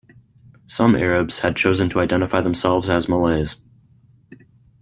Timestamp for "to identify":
1.89-2.41